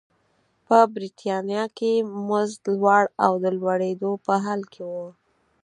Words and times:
په 0.65 0.77
برېټانیا 0.93 1.63
کې 1.77 1.91
مزد 2.27 2.63
لوړ 2.79 3.03
او 3.25 3.33
د 3.43 3.45
لوړېدو 3.59 4.11
په 4.25 4.33
حال 4.43 4.61
کې 4.73 4.81
و. 4.91 4.93